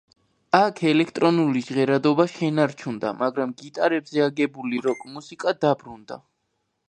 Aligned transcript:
აქ 0.59 0.79
ელექტრონული 0.91 1.61
ჟღერადობა 1.67 2.25
შენარჩუნდა, 2.37 3.11
მაგრამ 3.19 3.53
გიტარებზე 3.61 4.25
აგებული 4.29 4.83
როკ-მუსიკა 4.87 5.57
დაბრუნდა. 5.67 6.19